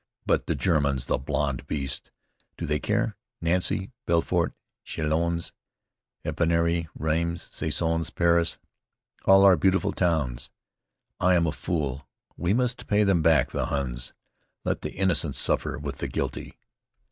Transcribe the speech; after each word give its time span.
"But 0.25 0.47
the 0.47 0.55
Germans, 0.55 1.05
the 1.05 1.19
blond 1.19 1.67
beasts! 1.67 2.09
Do 2.57 2.65
they 2.65 2.79
care? 2.79 3.17
Nancy, 3.39 3.91
Belfort, 4.07 4.55
Châlons, 4.83 5.51
Epernay, 6.25 6.87
Rheims, 6.95 7.43
Soissons, 7.53 8.09
Paris, 8.09 8.57
all 9.25 9.43
our 9.43 9.55
beautiful 9.55 9.91
towns! 9.91 10.49
I 11.19 11.35
am 11.35 11.45
a 11.45 11.51
fool! 11.51 12.07
We 12.35 12.51
must 12.51 12.87
pay 12.87 13.03
them 13.03 13.21
back, 13.21 13.51
the 13.51 13.67
Huns! 13.67 14.11
Let 14.65 14.81
the 14.81 14.89
innocent 14.91 15.35
suffer 15.35 15.77
with 15.77 15.99
the 15.99 16.07
guilty!" 16.07 16.57